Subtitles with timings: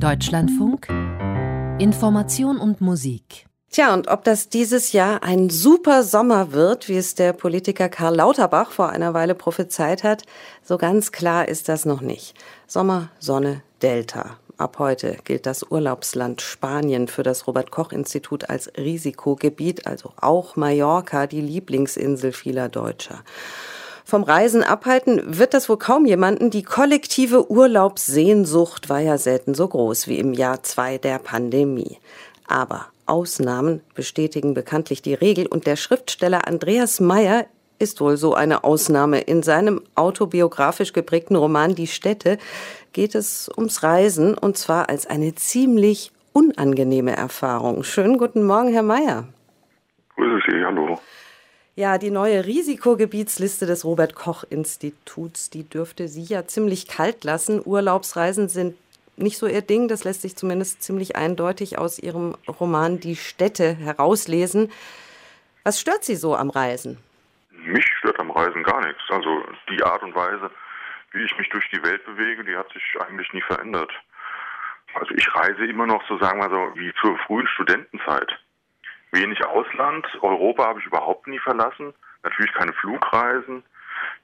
[0.00, 0.88] Deutschlandfunk
[1.78, 7.14] Information und Musik Tja, und ob das dieses Jahr ein super Sommer wird, wie es
[7.14, 10.22] der Politiker Karl Lauterbach vor einer Weile prophezeit hat,
[10.62, 12.34] so ganz klar ist das noch nicht.
[12.66, 14.38] Sommer, Sonne, Delta.
[14.56, 20.56] Ab heute gilt das Urlaubsland Spanien für das Robert Koch Institut als Risikogebiet, also auch
[20.56, 23.24] Mallorca, die Lieblingsinsel vieler Deutscher.
[24.06, 26.50] Vom Reisen abhalten wird das wohl kaum jemanden.
[26.50, 31.98] Die kollektive Urlaubssehnsucht war ja selten so groß wie im Jahr zwei der Pandemie.
[32.46, 37.46] Aber Ausnahmen bestätigen bekanntlich die Regel und der Schriftsteller Andreas Meyer
[37.78, 39.20] ist wohl so eine Ausnahme.
[39.20, 42.36] In seinem autobiografisch geprägten Roman Die Städte
[42.92, 47.84] geht es ums Reisen und zwar als eine ziemlich unangenehme Erfahrung.
[47.84, 49.28] Schönen guten Morgen, Herr Meyer.
[50.14, 50.98] Grüße Sie, hallo.
[51.76, 57.60] Ja, die neue Risikogebietsliste des Robert Koch Instituts, die dürfte Sie ja ziemlich kalt lassen.
[57.64, 58.76] Urlaubsreisen sind
[59.16, 59.88] nicht so ihr Ding.
[59.88, 64.70] Das lässt sich zumindest ziemlich eindeutig aus Ihrem Roman Die Städte herauslesen.
[65.64, 66.98] Was stört Sie so am Reisen?
[67.50, 69.02] Mich stört am Reisen gar nichts.
[69.08, 70.52] Also die Art und Weise,
[71.10, 73.90] wie ich mich durch die Welt bewege, die hat sich eigentlich nie verändert.
[74.94, 78.30] Also ich reise immer noch so, sagen wir so, wie zur frühen Studentenzeit.
[79.14, 81.94] Wenig Ausland, Europa habe ich überhaupt nie verlassen.
[82.22, 83.62] Natürlich keine Flugreisen.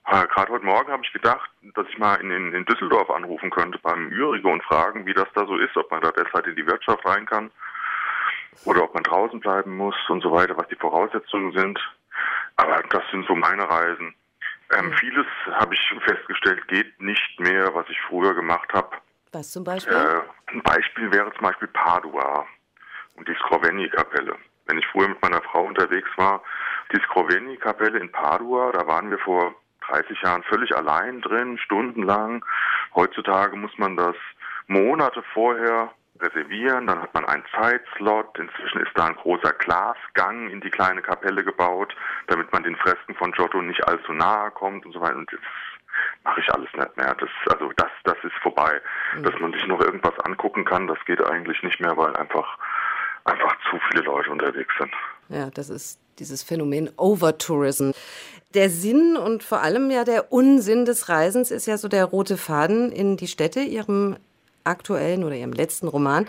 [0.06, 3.50] Äh, Gerade heute Morgen habe ich gedacht, dass ich mal in, in, in, Düsseldorf anrufen
[3.50, 6.56] könnte beim Ürige und fragen, wie das da so ist, ob man da derzeit in
[6.56, 7.50] die Wirtschaft rein kann
[8.64, 11.78] oder ob man draußen bleiben muss und so weiter, was die Voraussetzungen sind.
[12.56, 14.14] Aber das sind so meine Reisen.
[14.72, 14.92] Ähm, mhm.
[14.94, 18.96] Vieles habe ich festgestellt, geht nicht mehr, was ich früher gemacht habe.
[19.32, 19.94] Was zum Beispiel?
[19.94, 22.46] Äh, ein Beispiel wäre zum Beispiel Padua
[23.16, 24.36] und die Scrovegni-Kapelle.
[24.70, 26.44] Wenn ich früher mit meiner Frau unterwegs war,
[26.92, 29.52] die Scrovegni-Kapelle in Padua, da waren wir vor
[29.88, 32.44] 30 Jahren völlig allein drin, stundenlang.
[32.94, 34.14] Heutzutage muss man das
[34.68, 38.38] Monate vorher reservieren, dann hat man einen Zeitslot.
[38.38, 41.96] Inzwischen ist da ein großer Glasgang in die kleine Kapelle gebaut,
[42.28, 45.16] damit man den Fresken von Giotto nicht allzu nahe kommt und so weiter.
[45.16, 45.40] Und das
[46.24, 47.14] mache ich alles nicht mehr.
[47.14, 48.80] Das, also das, das ist vorbei.
[49.16, 49.22] Mhm.
[49.24, 52.58] Dass man sich noch irgendwas angucken kann, das geht eigentlich nicht mehr, weil einfach,
[53.24, 54.92] einfach zu viele Leute unterwegs sind.
[55.28, 57.90] Ja, das ist dieses Phänomen Overtourism.
[58.54, 62.36] Der Sinn und vor allem ja der Unsinn des Reisens ist ja so der rote
[62.36, 64.16] Faden in die Städte, ihrem
[64.64, 66.26] aktuellen oder ihrem letzten Roman.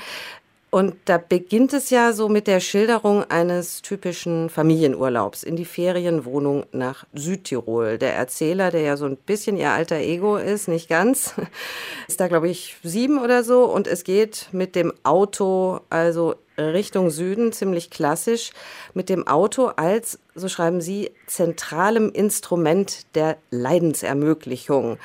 [0.74, 6.66] Und da beginnt es ja so mit der Schilderung eines typischen Familienurlaubs in die Ferienwohnung
[6.72, 7.98] nach Südtirol.
[7.98, 11.34] Der Erzähler, der ja so ein bisschen ihr alter Ego ist, nicht ganz,
[12.08, 13.66] ist da, glaube ich, sieben oder so.
[13.66, 18.52] Und es geht mit dem Auto, also Richtung Süden, ziemlich klassisch,
[18.94, 25.00] mit dem Auto als, so schreiben Sie, zentralem Instrument der Leidensermöglichung.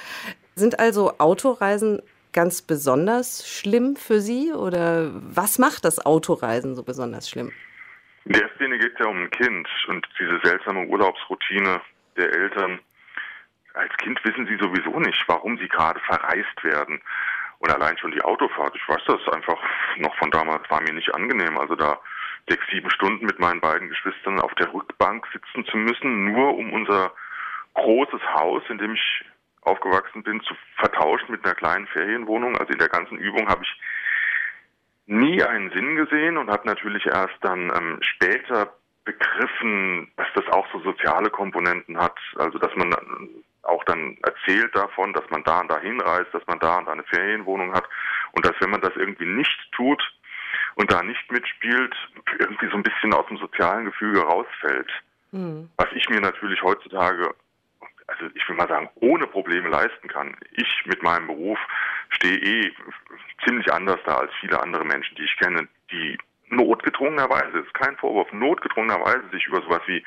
[0.54, 2.02] Sind also Autoreisen
[2.36, 7.50] ganz besonders schlimm für Sie oder was macht das Autoreisen so besonders schlimm?
[8.26, 11.80] In der Szene geht es ja um ein Kind und diese seltsame Urlaubsroutine
[12.16, 12.78] der Eltern.
[13.74, 17.00] Als Kind wissen sie sowieso nicht, warum sie gerade verreist werden.
[17.58, 19.58] Und allein schon die Autofahrt, ich weiß das einfach
[19.96, 21.58] noch von damals, war mir nicht angenehm.
[21.58, 21.98] Also da
[22.48, 26.72] sechs, sieben Stunden mit meinen beiden Geschwistern auf der Rückbank sitzen zu müssen, nur um
[26.72, 27.12] unser
[27.74, 29.24] großes Haus, in dem ich
[29.66, 32.56] aufgewachsen bin, zu vertauschen mit einer kleinen Ferienwohnung.
[32.56, 33.80] Also in der ganzen Übung habe ich
[35.06, 38.72] nie einen Sinn gesehen und habe natürlich erst dann ähm, später
[39.04, 42.18] begriffen, dass das auch so soziale Komponenten hat.
[42.36, 42.94] Also dass man
[43.62, 46.92] auch dann erzählt davon, dass man da und da hinreist, dass man da und da
[46.92, 47.84] eine Ferienwohnung hat
[48.32, 50.02] und dass wenn man das irgendwie nicht tut
[50.74, 51.94] und da nicht mitspielt,
[52.38, 54.90] irgendwie so ein bisschen aus dem sozialen Gefüge rausfällt.
[55.32, 55.70] Mhm.
[55.76, 57.34] Was ich mir natürlich heutzutage
[58.08, 60.36] also ich will mal sagen, ohne Probleme leisten kann.
[60.52, 61.58] Ich mit meinem Beruf
[62.10, 62.72] stehe eh
[63.44, 66.18] ziemlich anders da als viele andere Menschen, die ich kenne, die
[66.48, 70.04] notgedrungenerweise, ist kein Vorwurf, notgedrungenerweise sich über sowas wie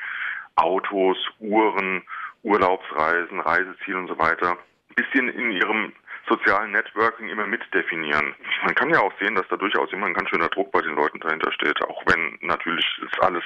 [0.56, 2.02] Autos, Uhren,
[2.42, 5.92] Urlaubsreisen, Reiseziele und so weiter ein bisschen in ihrem
[6.28, 8.34] sozialen Networking immer mitdefinieren.
[8.64, 10.94] Man kann ja auch sehen, dass da durchaus immer ein ganz schöner Druck bei den
[10.94, 13.44] Leuten dahinter steht, auch wenn natürlich es alles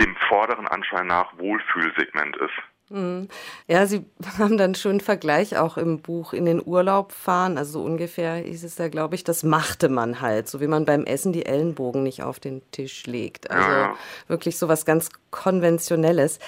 [0.00, 2.54] dem vorderen Anschein nach Wohlfühlsegment ist.
[2.88, 3.28] Mhm.
[3.66, 4.04] Ja, Sie
[4.38, 7.58] haben dann schon einen Vergleich auch im Buch in den Urlaub fahren.
[7.58, 10.84] Also so ungefähr hieß es da, glaube ich, das machte man halt, so wie man
[10.84, 13.50] beim Essen die Ellenbogen nicht auf den Tisch legt.
[13.50, 13.94] Also ja.
[14.28, 16.38] wirklich so was ganz Konventionelles.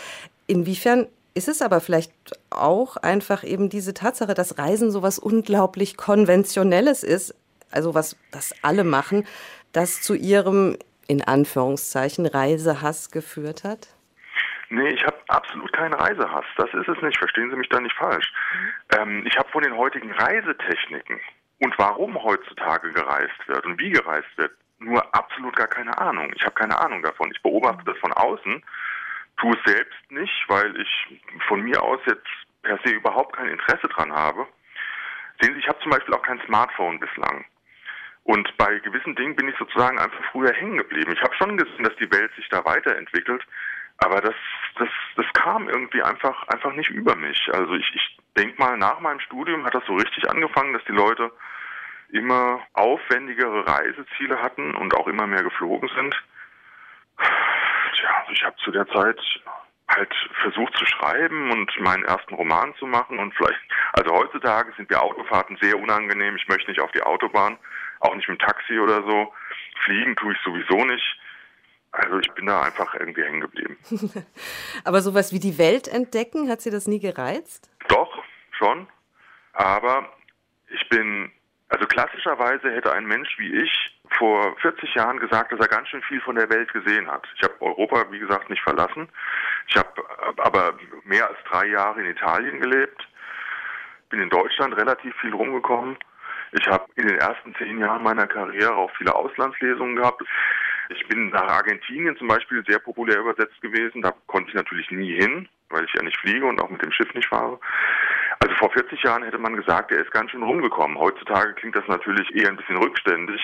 [0.46, 2.12] Inwiefern ist es aber vielleicht
[2.50, 7.34] auch einfach eben diese Tatsache, dass Reisen so was unglaublich Konventionelles ist,
[7.70, 9.26] also was das alle machen,
[9.72, 10.76] das zu Ihrem
[11.06, 13.88] in Anführungszeichen Reisehass geführt hat?
[14.70, 16.44] Nee, ich habe absolut keinen Reisehass.
[16.56, 17.18] Das ist es nicht.
[17.18, 18.30] Verstehen Sie mich da nicht falsch.
[18.98, 21.20] Ähm, ich habe von den heutigen Reisetechniken
[21.60, 26.32] Und warum heutzutage gereist wird und wie gereist wird, nur absolut gar keine Ahnung.
[26.36, 27.30] Ich habe keine Ahnung davon.
[27.32, 28.62] Ich beobachte das von außen,
[29.38, 32.26] tue es selbst nicht, weil ich von mir aus jetzt
[32.62, 34.46] per se überhaupt kein Interesse dran habe.
[35.40, 37.44] Sehen Sie, ich habe zum Beispiel auch kein Smartphone bislang.
[38.24, 41.12] Und bei gewissen Dingen bin ich sozusagen einfach früher hängen geblieben.
[41.12, 43.42] Ich habe schon gesehen, dass die Welt sich da weiterentwickelt,
[43.98, 44.34] aber das,
[44.76, 47.48] das, das kam irgendwie einfach, einfach nicht über mich.
[47.52, 50.92] Also ich, ich denke mal, nach meinem Studium hat das so richtig angefangen, dass die
[50.92, 51.32] Leute
[52.10, 56.14] immer aufwendigere Reiseziele hatten und auch immer mehr geflogen sind.
[57.18, 59.20] Tja, also ich habe zu der Zeit
[59.88, 63.58] halt versucht zu schreiben und meinen ersten Roman zu machen und vielleicht,
[63.94, 66.36] also heutzutage sind mir Autofahrten sehr unangenehm.
[66.36, 67.58] Ich möchte nicht auf die Autobahn,
[68.00, 69.32] auch nicht mit dem Taxi oder so.
[69.84, 71.18] Fliegen tue ich sowieso nicht.
[71.92, 73.76] Also ich bin da einfach irgendwie hängen geblieben.
[74.84, 77.70] Aber sowas wie die Welt entdecken, hat Sie das nie gereizt?
[77.88, 78.86] Doch, schon.
[79.52, 80.12] Aber
[80.68, 81.32] ich bin
[81.68, 86.02] also klassischerweise hätte ein Mensch wie ich vor 40 Jahren gesagt, dass er ganz schön
[86.02, 87.26] viel von der Welt gesehen hat.
[87.36, 89.08] Ich habe Europa, wie gesagt, nicht verlassen.
[89.68, 89.90] Ich habe
[90.38, 90.74] aber
[91.04, 93.06] mehr als drei Jahre in Italien gelebt,
[94.08, 95.98] bin in Deutschland relativ viel rumgekommen.
[96.52, 100.22] Ich habe in den ersten zehn Jahren meiner Karriere auch viele Auslandslesungen gehabt.
[100.90, 104.02] Ich bin nach Argentinien zum Beispiel sehr populär übersetzt gewesen.
[104.02, 106.92] Da konnte ich natürlich nie hin, weil ich ja nicht fliege und auch mit dem
[106.92, 107.58] Schiff nicht fahre.
[108.40, 110.98] Also vor 40 Jahren hätte man gesagt, er ist ganz schön rumgekommen.
[110.98, 113.40] Heutzutage klingt das natürlich eher ein bisschen rückständig.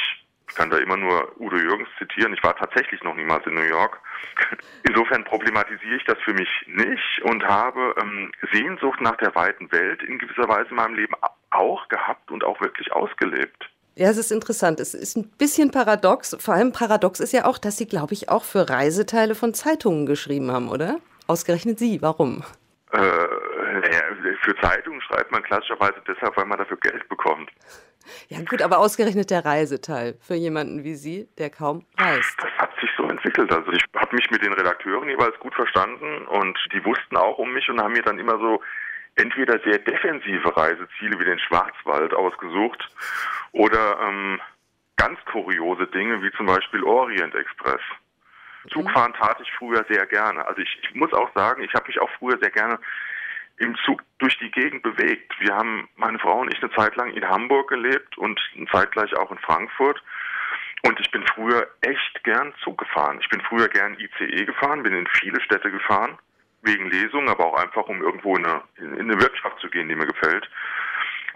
[0.49, 2.35] Ich kann da immer nur Udo Jürgens zitieren.
[2.35, 3.99] Ich war tatsächlich noch niemals in New York.
[4.89, 10.03] Insofern problematisiere ich das für mich nicht und habe ähm, Sehnsucht nach der weiten Welt
[10.03, 11.15] in gewisser Weise in meinem Leben
[11.51, 13.71] auch gehabt und auch wirklich ausgelebt.
[13.97, 14.81] Ja, es ist interessant.
[14.81, 16.37] Es ist ein bisschen paradox.
[16.41, 20.05] Vor allem paradox ist ja auch, dass Sie, glaube ich, auch für Reiseteile von Zeitungen
[20.07, 20.99] geschrieben haben, oder?
[21.29, 22.03] Ausgerechnet Sie.
[22.03, 22.43] Warum?
[22.93, 24.03] Äh, naja,
[24.43, 27.51] für Zeitungen schreibt man klassischerweise deshalb, weil man dafür Geld bekommt.
[28.29, 32.37] Ja gut, aber ausgerechnet der Reiseteil für jemanden wie Sie, der kaum reist.
[32.39, 33.51] Das hat sich so entwickelt.
[33.53, 37.53] Also ich habe mich mit den Redakteuren jeweils gut verstanden und die wussten auch um
[37.53, 38.61] mich und haben mir dann immer so
[39.17, 42.89] entweder sehr defensive Reiseziele wie den Schwarzwald ausgesucht
[43.53, 44.41] oder ähm,
[44.97, 47.81] ganz kuriose Dinge wie zum Beispiel Orient Express.
[48.71, 50.47] Zugfahren tat ich früher sehr gerne.
[50.47, 52.79] Also ich, ich muss auch sagen, ich habe mich auch früher sehr gerne
[53.59, 55.33] im Zug durch die Gegend bewegt.
[55.39, 58.41] Wir haben, meine Frau und ich, eine Zeit lang in Hamburg gelebt und
[58.73, 60.03] zeitgleich auch in Frankfurt.
[60.87, 63.19] Und ich bin früher echt gern Zug gefahren.
[63.21, 66.19] Ich bin früher gern ICE gefahren, bin in viele Städte gefahren,
[66.65, 69.95] wegen Lesungen, aber auch einfach, um irgendwo in eine, in eine Wirtschaft zu gehen, die
[69.95, 70.49] mir gefällt.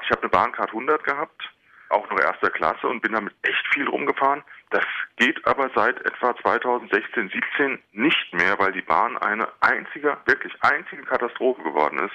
[0.03, 1.51] Ich habe eine Bahncard 100 gehabt,
[1.91, 4.43] auch noch erster Klasse und bin damit echt viel rumgefahren.
[4.71, 4.85] Das
[5.17, 11.03] geht aber seit etwa 2016, 17 nicht mehr, weil die Bahn eine einzige, wirklich einzige
[11.03, 12.15] Katastrophe geworden ist.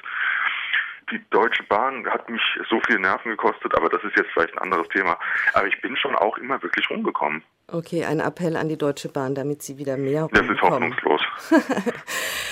[1.12, 4.60] Die Deutsche Bahn hat mich so viel Nerven gekostet, aber das ist jetzt vielleicht ein
[4.60, 5.18] anderes Thema.
[5.54, 7.44] Aber ich bin schon auch immer wirklich rumgekommen.
[7.68, 10.48] Okay, ein Appell an die Deutsche Bahn, damit sie wieder mehr rumkommen.
[10.48, 11.22] Das ist hoffnungslos.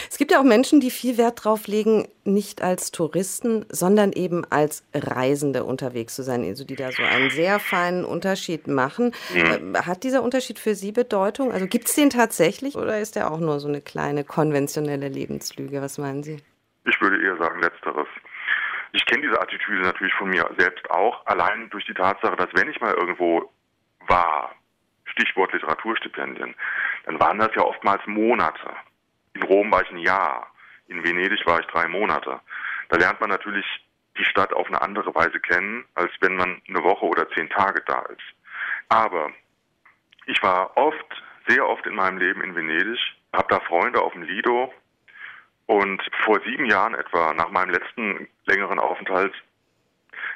[0.09, 4.45] es gibt ja auch Menschen, die viel Wert darauf legen, nicht als Touristen, sondern eben
[4.49, 9.13] als Reisende unterwegs zu sein, also die da so einen sehr feinen Unterschied machen.
[9.33, 9.77] Mhm.
[9.85, 11.51] Hat dieser Unterschied für Sie Bedeutung?
[11.51, 15.81] Also gibt es den tatsächlich oder ist der auch nur so eine kleine konventionelle Lebenslüge?
[15.81, 16.37] Was meinen Sie?
[16.85, 18.07] Ich würde eher sagen letzteres.
[18.93, 22.69] Ich kenne diese Attitüde natürlich von mir selbst auch, allein durch die Tatsache, dass wenn
[22.69, 23.51] ich mal irgendwo
[24.07, 24.53] war,
[25.05, 26.55] Stichwort Literaturstipendien,
[27.05, 28.75] dann waren das ja oftmals Monate.
[29.33, 30.47] In Rom war ich ein Jahr,
[30.87, 32.39] in Venedig war ich drei Monate.
[32.89, 33.65] Da lernt man natürlich
[34.17, 37.81] die Stadt auf eine andere Weise kennen, als wenn man eine Woche oder zehn Tage
[37.85, 38.21] da ist.
[38.89, 39.31] Aber
[40.25, 42.99] ich war oft, sehr oft in meinem Leben in Venedig,
[43.33, 44.73] habe da Freunde auf dem Lido
[45.71, 49.33] und vor sieben Jahren etwa, nach meinem letzten längeren Aufenthalt,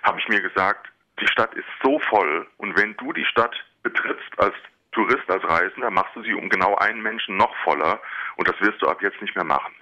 [0.04, 0.88] habe ich mir gesagt,
[1.20, 4.56] die Stadt ist so voll und wenn du die Stadt betrittst als
[4.94, 8.00] Tourist, als Reisender, machst du sie um genau einen Menschen noch voller
[8.38, 9.74] und das wirst du ab jetzt nicht mehr machen,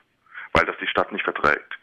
[0.54, 1.78] weil das die Stadt nicht verträgt.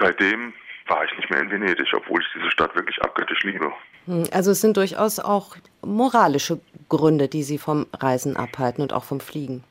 [0.00, 0.54] Seitdem
[0.86, 3.70] war ich nicht mehr in Venedig, obwohl ich diese Stadt wirklich abgöttisch liebe.
[4.06, 9.04] Hm, also es sind durchaus auch moralische Gründe, die Sie vom Reisen abhalten und auch
[9.04, 9.64] vom Fliegen.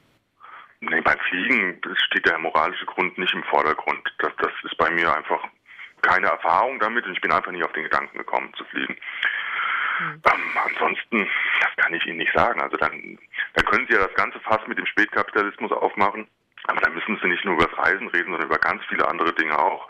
[0.79, 4.13] Nee, beim Fliegen steht der moralische Grund nicht im Vordergrund.
[4.19, 5.43] Das, das ist bei mir einfach
[6.01, 8.96] keine Erfahrung damit und ich bin einfach nie auf den Gedanken gekommen zu fliegen.
[10.00, 10.22] Mhm.
[10.25, 11.27] Ähm, ansonsten,
[11.62, 12.62] das kann ich Ihnen nicht sagen.
[12.62, 13.17] Also dann,
[13.53, 16.27] dann können Sie ja das ganze Fass mit dem Spätkapitalismus aufmachen,
[16.65, 19.34] aber dann müssen Sie nicht nur über das Reisen reden, sondern über ganz viele andere
[19.34, 19.88] Dinge auch.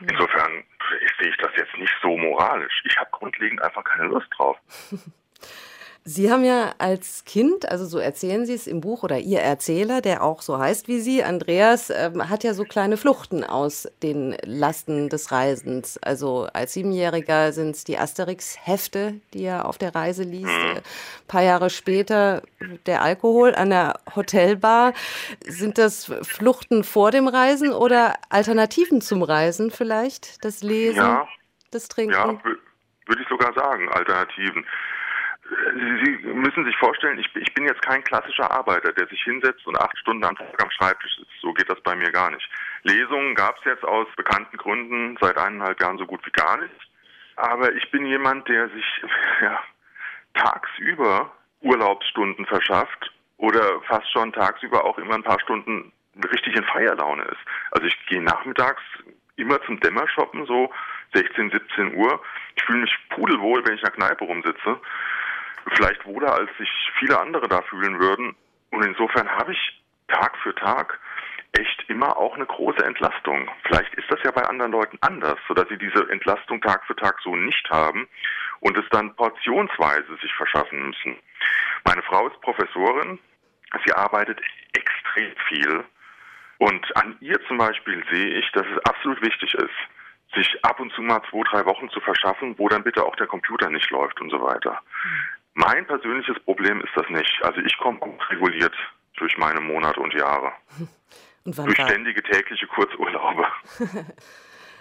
[0.00, 0.08] Mhm.
[0.10, 0.64] Insofern
[1.18, 2.82] sehe ich das jetzt nicht so moralisch.
[2.84, 4.56] Ich habe grundlegend einfach keine Lust drauf.
[6.10, 10.00] Sie haben ja als Kind, also so erzählen Sie es im Buch oder Ihr Erzähler,
[10.00, 14.34] der auch so heißt wie Sie, Andreas, äh, hat ja so kleine Fluchten aus den
[14.42, 15.98] Lasten des Reisens.
[15.98, 20.48] Also als Siebenjähriger sind es die Asterix-Hefte, die er auf der Reise liest.
[20.48, 20.80] Ein mhm.
[21.26, 22.40] paar Jahre später
[22.86, 24.94] der Alkohol an der Hotelbar.
[25.44, 30.42] Sind das Fluchten vor dem Reisen oder Alternativen zum Reisen vielleicht?
[30.42, 31.28] Das Lesen, ja,
[31.70, 32.14] das Trinken?
[32.14, 34.64] Ja, würde ich sogar sagen, Alternativen.
[35.48, 39.80] Sie müssen sich vorstellen, ich, ich bin jetzt kein klassischer Arbeiter, der sich hinsetzt und
[39.80, 41.40] acht Stunden am Tag am Schreibtisch sitzt.
[41.40, 42.46] So geht das bei mir gar nicht.
[42.82, 46.74] Lesungen gab es jetzt aus bekannten Gründen seit eineinhalb Jahren so gut wie gar nicht.
[47.36, 48.84] Aber ich bin jemand, der sich
[49.40, 49.60] ja,
[50.34, 55.92] tagsüber Urlaubsstunden verschafft oder fast schon tagsüber auch immer ein paar Stunden
[56.30, 57.40] richtig in Feierlaune ist.
[57.70, 58.82] Also ich gehe nachmittags
[59.36, 60.70] immer zum Dämmershoppen, so
[61.14, 62.20] 16, 17 Uhr.
[62.56, 64.78] Ich fühle mich pudelwohl, wenn ich in der Kneipe rumsitze
[65.74, 68.36] vielleicht wohler, als sich viele andere da fühlen würden.
[68.70, 70.98] Und insofern habe ich Tag für Tag
[71.52, 73.48] echt immer auch eine große Entlastung.
[73.64, 77.16] Vielleicht ist das ja bei anderen Leuten anders, sodass sie diese Entlastung Tag für Tag
[77.22, 78.08] so nicht haben
[78.60, 81.16] und es dann portionsweise sich verschaffen müssen.
[81.84, 83.18] Meine Frau ist Professorin,
[83.84, 84.40] sie arbeitet
[84.74, 85.84] extrem viel
[86.58, 90.92] und an ihr zum Beispiel sehe ich, dass es absolut wichtig ist, sich ab und
[90.92, 94.20] zu mal zwei, drei Wochen zu verschaffen, wo dann bitte auch der Computer nicht läuft
[94.20, 94.82] und so weiter.
[95.58, 97.32] Mein persönliches Problem ist das nicht.
[97.42, 98.74] Also ich komme gut reguliert
[99.16, 100.52] durch meine Monate und Jahre.
[101.44, 103.46] Und durch ständige tägliche Kurzurlaube.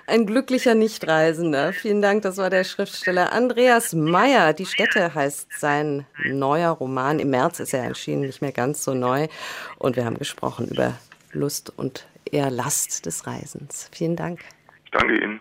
[0.07, 1.72] Ein glücklicher Nichtreisender.
[1.72, 4.53] Vielen Dank, das war der Schriftsteller Andreas Meyer.
[4.53, 7.19] Die Städte heißt sein neuer Roman.
[7.19, 9.27] Im März ist er erschienen, nicht mehr ganz so neu.
[9.79, 10.93] Und wir haben gesprochen über
[11.31, 13.89] Lust und eher Last des Reisens.
[13.93, 14.41] Vielen Dank.
[14.84, 15.39] Ich danke Ihnen.